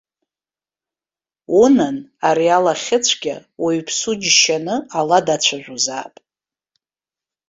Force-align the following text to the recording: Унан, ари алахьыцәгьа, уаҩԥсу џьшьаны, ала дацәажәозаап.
Унан, 1.61 1.97
ари 2.27 2.47
алахьыцәгьа, 2.57 3.35
уаҩԥсу 3.61 4.13
џьшьаны, 4.21 4.75
ала 4.99 5.19
дацәажәозаап. 5.25 6.13